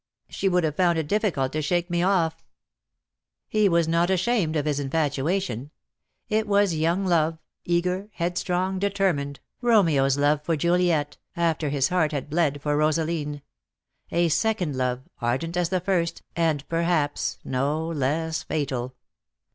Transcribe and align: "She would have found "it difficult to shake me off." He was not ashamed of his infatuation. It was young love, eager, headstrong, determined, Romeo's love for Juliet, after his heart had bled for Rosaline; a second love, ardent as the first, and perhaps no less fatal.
"She 0.29 0.49
would 0.49 0.63
have 0.63 0.75
found 0.77 0.97
"it 0.97 1.07
difficult 1.07 1.51
to 1.53 1.61
shake 1.61 1.91
me 1.91 2.01
off." 2.01 2.43
He 3.47 3.69
was 3.69 3.87
not 3.87 4.09
ashamed 4.09 4.55
of 4.55 4.65
his 4.65 4.79
infatuation. 4.79 5.69
It 6.27 6.47
was 6.47 6.73
young 6.73 7.05
love, 7.05 7.37
eager, 7.65 8.09
headstrong, 8.13 8.79
determined, 8.79 9.41
Romeo's 9.61 10.17
love 10.17 10.41
for 10.41 10.55
Juliet, 10.57 11.17
after 11.37 11.69
his 11.69 11.89
heart 11.89 12.13
had 12.13 12.31
bled 12.31 12.63
for 12.63 12.75
Rosaline; 12.75 13.43
a 14.09 14.29
second 14.29 14.75
love, 14.75 15.03
ardent 15.21 15.55
as 15.55 15.69
the 15.69 15.79
first, 15.79 16.23
and 16.35 16.67
perhaps 16.67 17.37
no 17.43 17.85
less 17.85 18.41
fatal. 18.41 18.95